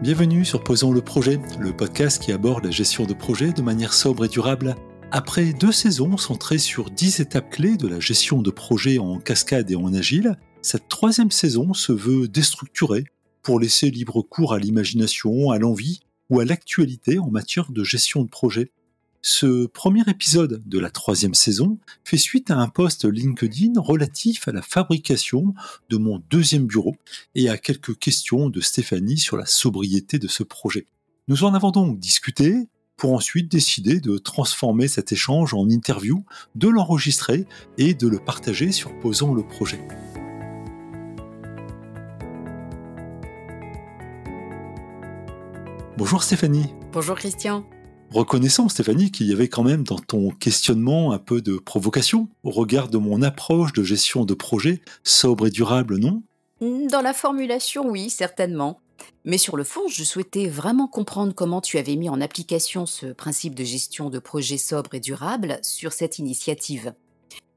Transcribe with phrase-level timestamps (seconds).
[0.00, 3.92] Bienvenue sur Posons le projet, le podcast qui aborde la gestion de projets de manière
[3.92, 4.74] sobre et durable.
[5.10, 9.70] Après deux saisons centrées sur dix étapes clés de la gestion de projets en cascade
[9.70, 13.04] et en agile, cette troisième saison se veut déstructurée
[13.42, 18.22] pour laisser libre cours à l'imagination, à l'envie ou à l'actualité en matière de gestion
[18.22, 18.70] de projet.
[19.20, 24.52] Ce premier épisode de la troisième saison fait suite à un post LinkedIn relatif à
[24.52, 25.54] la fabrication
[25.90, 26.94] de mon deuxième bureau
[27.34, 30.86] et à quelques questions de Stéphanie sur la sobriété de ce projet.
[31.26, 36.68] Nous en avons donc discuté pour ensuite décider de transformer cet échange en interview, de
[36.68, 37.44] l'enregistrer
[37.76, 39.80] et de le partager sur Posant le projet.
[45.96, 46.72] Bonjour Stéphanie.
[46.92, 47.64] Bonjour Christian.
[48.10, 52.50] Reconnaissant, Stéphanie, qu'il y avait quand même dans ton questionnement un peu de provocation au
[52.50, 56.22] regard de mon approche de gestion de projet sobre et durable, non?
[56.60, 58.80] Dans la formulation, oui, certainement.
[59.24, 63.06] Mais sur le fond, je souhaitais vraiment comprendre comment tu avais mis en application ce
[63.06, 66.94] principe de gestion de projet sobre et durable sur cette initiative.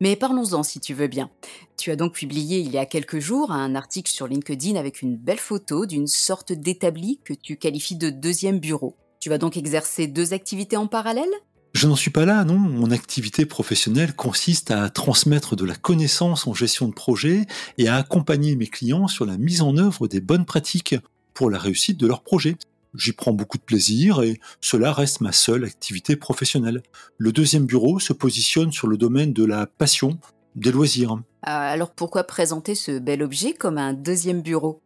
[0.00, 1.30] Mais parlons-en si tu veux bien.
[1.76, 5.16] Tu as donc publié il y a quelques jours un article sur LinkedIn avec une
[5.16, 8.96] belle photo d'une sorte d'établi que tu qualifies de deuxième bureau.
[9.20, 11.28] Tu vas donc exercer deux activités en parallèle?
[11.74, 12.56] Je n'en suis pas là, non.
[12.56, 17.44] Mon activité professionnelle consiste à transmettre de la connaissance en gestion de projet
[17.76, 20.96] et à accompagner mes clients sur la mise en œuvre des bonnes pratiques
[21.34, 22.56] pour la réussite de leur projet.
[22.94, 26.82] J'y prends beaucoup de plaisir et cela reste ma seule activité professionnelle.
[27.18, 30.18] Le deuxième bureau se positionne sur le domaine de la passion,
[30.56, 31.20] des loisirs.
[31.42, 34.80] Ah, alors pourquoi présenter ce bel objet comme un deuxième bureau?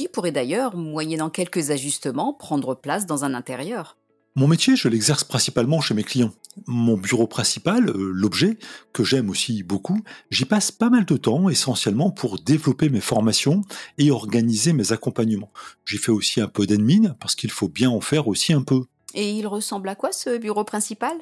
[0.00, 3.98] Qui pourrait d'ailleurs, moyennant quelques ajustements, prendre place dans un intérieur.
[4.34, 6.32] Mon métier, je l'exerce principalement chez mes clients.
[6.66, 8.56] Mon bureau principal, euh, l'objet,
[8.94, 13.60] que j'aime aussi beaucoup, j'y passe pas mal de temps, essentiellement pour développer mes formations
[13.98, 15.52] et organiser mes accompagnements.
[15.84, 18.84] J'y fais aussi un peu d'admin, parce qu'il faut bien en faire aussi un peu.
[19.12, 21.12] Et il ressemble à quoi ce bureau principal?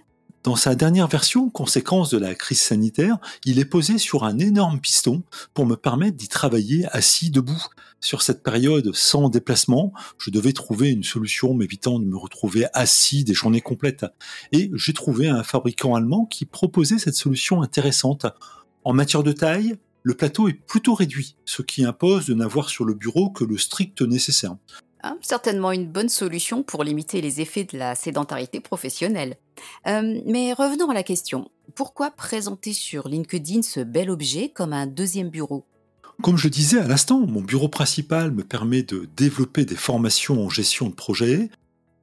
[0.49, 4.81] Dans sa dernière version, conséquence de la crise sanitaire, il est posé sur un énorme
[4.81, 5.23] piston
[5.53, 7.63] pour me permettre d'y travailler assis debout.
[8.01, 13.25] Sur cette période sans déplacement, je devais trouver une solution m'évitant de me retrouver assis
[13.25, 14.07] des journées complètes.
[14.53, 18.25] Et j'ai trouvé un fabricant allemand qui proposait cette solution intéressante.
[18.85, 22.87] En matière de taille, le plateau est plutôt réduit, ce qui impose de n'avoir sur
[22.87, 24.57] le bureau que le strict nécessaire.
[25.03, 29.37] Ah, certainement une bonne solution pour limiter les effets de la sédentarité professionnelle.
[29.87, 31.51] Euh, mais revenons à la question.
[31.75, 35.65] Pourquoi présenter sur LinkedIn ce bel objet comme un deuxième bureau?
[36.21, 40.49] Comme je disais à l'instant, mon bureau principal me permet de développer des formations en
[40.49, 41.49] gestion de projet,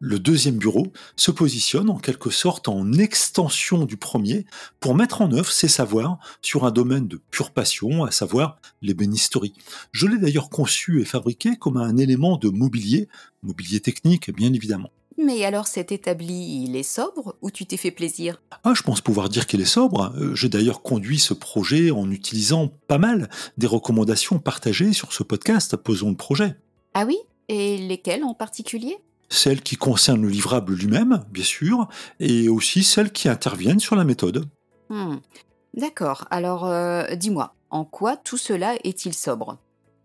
[0.05, 4.45] le deuxième bureau se positionne en quelque sorte en extension du premier
[4.79, 9.55] pour mettre en œuvre ses savoirs sur un domaine de pure passion, à savoir l'ébénisterie.
[9.91, 13.09] Je l'ai d'ailleurs conçu et fabriqué comme un élément de mobilier,
[13.41, 14.91] mobilier technique bien évidemment.
[15.17, 18.39] Mais alors cet établi, il est sobre ou tu t'es fait plaisir?
[18.63, 20.13] Ah, je pense pouvoir dire qu'il est sobre.
[20.35, 23.27] J'ai d'ailleurs conduit ce projet en utilisant pas mal
[23.57, 26.57] des recommandations partagées sur ce podcast Posons le projet.
[26.93, 27.17] Ah oui?
[27.47, 28.97] Et lesquelles en particulier?
[29.29, 31.87] Celles qui concernent le livrable lui-même, bien sûr,
[32.19, 34.45] et aussi celles qui interviennent sur la méthode.
[34.89, 35.17] Hmm.
[35.73, 39.57] D'accord, alors euh, dis-moi, en quoi tout cela est-il sobre?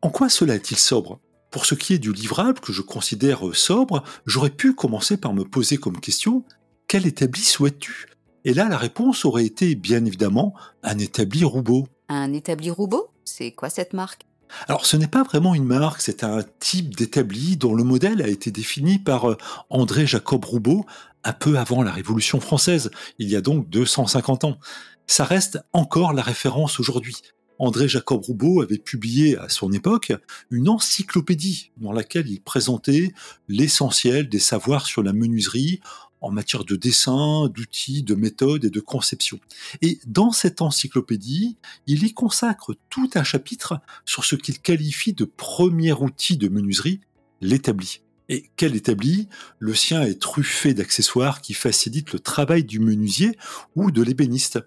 [0.02, 1.20] En quoi cela est-il sobre?
[1.50, 5.44] Pour ce qui est du livrable que je considère sobre, j'aurais pu commencer par me
[5.44, 6.44] poser comme question
[6.88, 8.06] quel établi souhaites-tu?
[8.44, 11.86] Et là, la réponse aurait été bien évidemment un établi Roubaud.
[12.08, 14.26] Un établi Roubaud C'est quoi cette marque?
[14.68, 18.28] Alors ce n'est pas vraiment une marque, c'est un type d'établi dont le modèle a
[18.28, 19.36] été défini par euh,
[19.68, 20.86] André Jacob Roubaud
[21.24, 24.58] un peu avant la Révolution française, il y a donc 250 ans.
[25.06, 27.16] Ça reste encore la référence aujourd'hui.
[27.58, 30.12] André Jacob Roubaud avait publié à son époque
[30.50, 33.12] une encyclopédie dans laquelle il présentait
[33.48, 35.80] l'essentiel des savoirs sur la menuiserie
[36.20, 39.40] en matière de dessin, d'outils, de méthodes et de conception.
[39.82, 41.56] Et dans cette encyclopédie,
[41.86, 47.00] il y consacre tout un chapitre sur ce qu'il qualifie de premier outil de menuiserie,
[47.40, 48.02] l'établi.
[48.32, 49.28] Et quel établi?
[49.58, 53.36] Le sien est truffé d'accessoires qui facilitent le travail du menuisier
[53.74, 54.60] ou de l'ébéniste.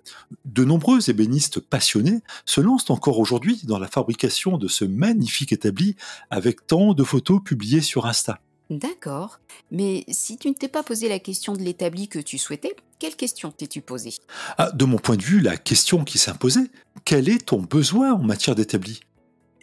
[0.43, 5.95] De nombreux ébénistes passionnés se lancent encore aujourd'hui dans la fabrication de ce magnifique établi
[6.29, 8.41] avec tant de photos publiées sur Insta.
[8.69, 9.39] D'accord.
[9.71, 13.15] Mais si tu ne t'es pas posé la question de l'établi que tu souhaitais, quelle
[13.15, 14.13] question t'es-tu posée?
[14.57, 16.71] Ah, De mon point de vue, la question qui s'imposait,
[17.05, 19.01] quel est ton besoin en matière d'établi?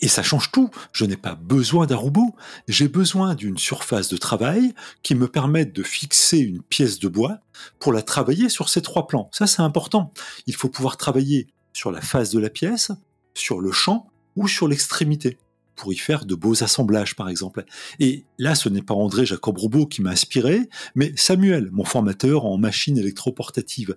[0.02, 0.70] Et ça change tout.
[0.92, 2.34] Je n'ai pas besoin d'un robot.
[2.68, 7.38] J'ai besoin d'une surface de travail qui me permette de fixer une pièce de bois
[7.78, 9.28] pour la travailler sur ces trois plans.
[9.32, 10.12] Ça, c'est important.
[10.46, 12.92] Il faut pouvoir travailler sur la face de la pièce,
[13.34, 15.38] sur le champ ou sur l'extrémité
[15.80, 17.64] pour y faire de beaux assemblages, par exemple.
[18.00, 22.44] Et là, ce n'est pas André Jacob Roubaud qui m'a inspiré, mais Samuel, mon formateur
[22.44, 23.96] en machine électroportative.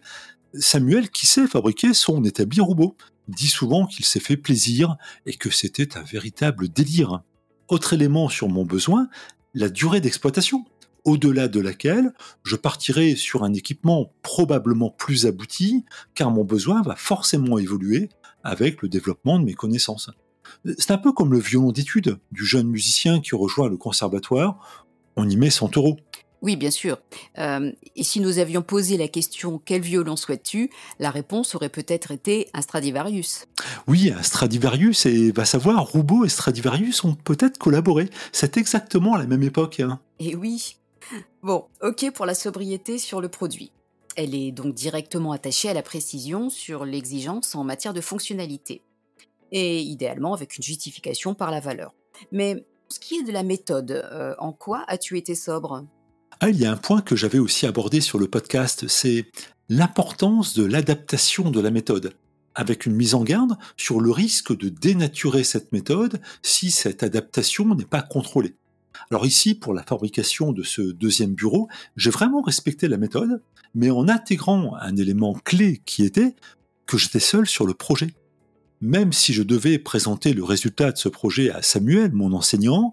[0.54, 2.96] Samuel qui sait fabriquer son établi robot
[3.28, 4.96] dit souvent qu'il s'est fait plaisir
[5.26, 7.22] et que c'était un véritable délire.
[7.68, 9.10] Autre élément sur mon besoin,
[9.54, 10.64] la durée d'exploitation,
[11.04, 12.14] au-delà de laquelle
[12.44, 15.84] je partirai sur un équipement probablement plus abouti,
[16.16, 18.08] car mon besoin va forcément évoluer
[18.42, 20.10] avec le développement de mes connaissances.
[20.78, 24.86] C'est un peu comme le violon d'étude du jeune musicien qui rejoint le conservatoire,
[25.16, 25.98] on y met 100 euros.
[26.44, 26.98] Oui, bien sûr.
[27.38, 30.70] Euh, et si nous avions posé la question quel violon souhaites-tu?
[31.00, 33.46] La réponse aurait peut-être été un Stradivarius.
[33.88, 38.10] Oui, un Stradivarius, et va savoir, Roubaud et Stradivarius ont peut-être collaboré.
[38.34, 39.80] C'est exactement à la même époque.
[39.80, 40.02] Hein.
[40.20, 40.76] Et oui.
[41.44, 43.72] Bon, ok pour la sobriété sur le produit.
[44.18, 48.82] Elle est donc directement attachée à la précision sur l'exigence en matière de fonctionnalité.
[49.54, 51.94] Et idéalement avec une justification par la valeur.
[52.34, 55.86] Mais ce qui est de la méthode, euh, en quoi as-tu été sobre?
[56.40, 59.26] Ah, il y a un point que j'avais aussi abordé sur le podcast, c'est
[59.70, 62.14] l'importance de l'adaptation de la méthode,
[62.56, 67.74] avec une mise en garde sur le risque de dénaturer cette méthode si cette adaptation
[67.76, 68.56] n'est pas contrôlée.
[69.10, 73.42] Alors ici, pour la fabrication de ce deuxième bureau, j'ai vraiment respecté la méthode,
[73.74, 76.36] mais en intégrant un élément clé qui était
[76.86, 78.14] que j'étais seul sur le projet.
[78.84, 82.92] Même si je devais présenter le résultat de ce projet à Samuel, mon enseignant,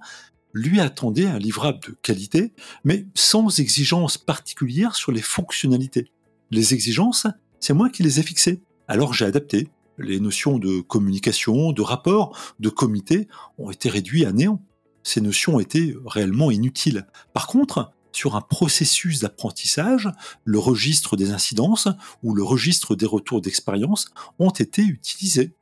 [0.54, 2.52] lui attendait un livrable de qualité,
[2.84, 6.12] mais sans exigence particulière sur les fonctionnalités.
[6.52, 7.26] Les exigences,
[7.58, 8.62] c'est moi qui les ai fixées.
[8.86, 9.66] Alors j'ai adapté.
[9.98, 13.26] Les notions de communication, de rapport, de comité
[13.58, 14.62] ont été réduites à néant.
[15.02, 17.08] Ces notions étaient réellement inutiles.
[17.32, 20.08] Par contre, sur un processus d'apprentissage,
[20.44, 21.88] le registre des incidences
[22.22, 24.06] ou le registre des retours d'expérience
[24.38, 25.52] ont été utilisés.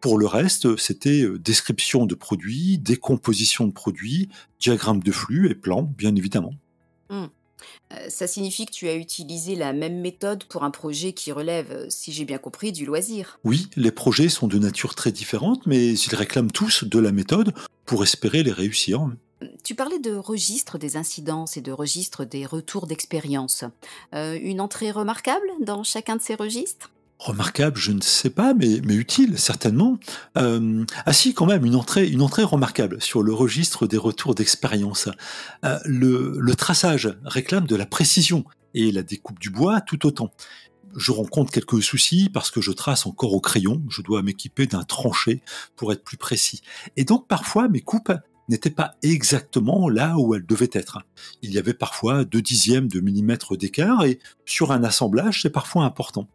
[0.00, 5.54] Pour le reste, c'était euh, description de produits, décomposition de produits, diagramme de flux et
[5.54, 6.54] plan, bien évidemment.
[7.10, 7.26] Mmh.
[7.92, 11.70] Euh, ça signifie que tu as utilisé la même méthode pour un projet qui relève,
[11.70, 13.38] euh, si j'ai bien compris, du loisir.
[13.44, 17.52] Oui, les projets sont de nature très différente, mais ils réclament tous de la méthode
[17.84, 19.10] pour espérer les réussir.
[19.62, 23.64] Tu parlais de registre des incidences et de registre des retours d'expérience.
[24.12, 26.90] une entrée remarquable dans chacun de ces registres?
[27.20, 29.98] Remarquable, je ne sais pas, mais, mais utile certainement.
[30.38, 34.34] Euh, ah si, quand même, une entrée, une entrée remarquable sur le registre des retours
[34.34, 35.10] d'expérience.
[35.66, 40.30] Euh, le, le traçage réclame de la précision et la découpe du bois tout autant.
[40.96, 44.82] Je rencontre quelques soucis parce que je trace encore au crayon, je dois m'équiper d'un
[44.82, 45.42] tranché
[45.76, 46.62] pour être plus précis.
[46.96, 48.12] Et donc parfois mes coupes
[48.50, 50.98] n'étaient pas exactement là où elles devaient être.
[51.42, 55.84] Il y avait parfois deux dixièmes de millimètre d'écart et sur un assemblage c'est parfois
[55.84, 56.28] important.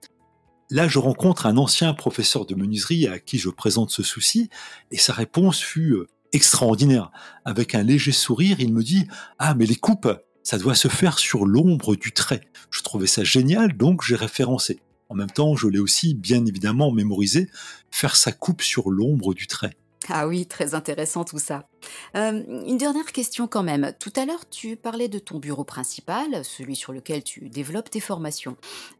[0.71, 4.49] Là, je rencontre un ancien professeur de menuiserie à qui je présente ce souci,
[4.89, 7.11] et sa réponse fut euh, extraordinaire.
[7.45, 9.07] Avec un léger sourire, il me dit
[9.37, 12.41] Ah, mais les coupes, ça doit se faire sur l'ombre du trait.
[12.71, 14.79] Je trouvais ça génial, donc j'ai référencé.
[15.09, 17.47] En même temps, je l'ai aussi bien évidemment mémorisé,
[17.91, 19.77] faire sa coupe sur l'ombre du trait.
[20.09, 21.67] Ah oui, très intéressant tout ça.
[22.15, 23.93] Euh, une dernière question quand même.
[23.99, 27.99] Tout à l'heure, tu parlais de ton bureau principal, celui sur lequel tu développes tes
[27.99, 28.57] formations.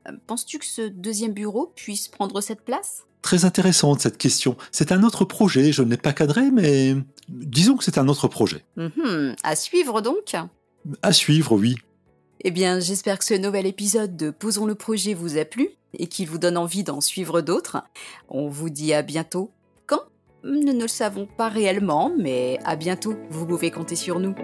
[0.07, 3.03] Euh, penses-tu que ce deuxième bureau puisse prendre cette place?
[3.21, 4.55] Très intéressante cette question.
[4.71, 6.95] C'est un autre projet, je ne l'ai pas cadré, mais
[7.27, 8.63] disons que c'est un autre projet.
[8.75, 10.35] Mhm, à suivre donc?
[11.01, 11.75] À suivre, oui.
[12.41, 16.05] Eh bien, j'espère que ce nouvel épisode de Posons le projet vous a plu et
[16.07, 17.83] qu'il vous donne envie d'en suivre d'autres.
[18.29, 19.51] On vous dit à bientôt
[20.45, 24.35] nous ne le savons pas réellement, mais à bientôt, vous pouvez compter sur nous.